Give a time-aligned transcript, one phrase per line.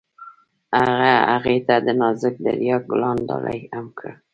[0.79, 4.15] هغه هغې ته د نازک دریا ګلان ډالۍ هم کړل.